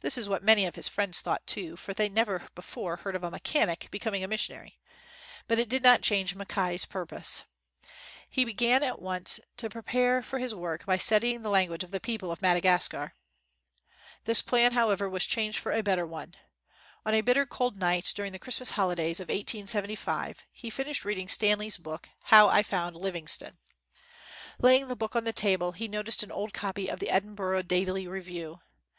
This 0.00 0.16
is 0.16 0.30
what 0.30 0.42
many 0.42 0.64
of 0.64 0.76
his 0.76 0.88
friends 0.88 1.20
thought, 1.20 1.46
too; 1.46 1.76
for 1.76 1.92
they 1.92 2.04
had 2.04 2.14
never 2.14 2.48
before 2.54 2.96
heard 2.96 3.14
of 3.14 3.22
a 3.22 3.30
mechanic 3.30 3.86
becoming 3.90 4.24
a 4.24 4.26
mis 4.28 4.48
sionary; 4.48 4.78
but 5.46 5.58
it 5.58 5.68
did 5.68 5.82
not 5.82 6.00
change 6.00 6.34
Mackay 6.34 6.78
's 6.78 6.86
pur 6.86 7.04
pose. 7.04 7.44
He 8.30 8.46
began 8.46 8.82
at 8.82 9.02
once 9.02 9.40
to 9.58 9.68
prepare 9.68 10.22
for 10.22 10.38
his 10.38 10.54
work 10.54 10.86
by 10.86 10.96
studying 10.96 11.42
the 11.42 11.50
language 11.50 11.84
of 11.84 11.90
the 11.90 12.00
peo 12.00 12.16
ple 12.16 12.32
of 12.32 12.40
Madagascar. 12.40 13.12
This 14.24 14.40
plan, 14.40 14.72
however, 14.72 15.06
was 15.06 15.26
changed 15.26 15.58
for 15.58 15.70
a 15.70 15.82
bet 15.82 15.98
28 15.98 16.00
AFTER 16.00 16.00
THE 16.00 16.06
NEWS 16.06 16.14
WAS 16.14 16.18
READ 16.18 16.32
ter 16.32 17.10
one. 17.10 17.12
On 17.12 17.14
a 17.14 17.20
bitter 17.20 17.44
cold 17.44 17.76
night, 17.78 18.10
during 18.16 18.32
the 18.32 18.38
Christmas 18.38 18.70
holidays 18.70 19.20
of 19.20 19.28
1875, 19.28 20.46
he 20.50 20.70
finished 20.70 21.04
reading 21.04 21.28
Stanley's 21.28 21.76
book, 21.76 22.08
Hoir 22.30 22.50
I 22.50 22.62
Found 22.62 22.96
Liv 22.96 23.14
ingstone. 23.16 23.58
Laying 24.58 24.88
the 24.88 24.96
book 24.96 25.14
on 25.14 25.24
the 25.24 25.34
table, 25.34 25.72
he 25.72 25.88
noticed 25.88 26.22
an 26.22 26.32
old 26.32 26.54
copy 26.54 26.88
of 26.88 27.00
the 27.00 27.10
Edinburgh 27.10 27.64
Daily 27.64 28.08
Review. 28.08 28.62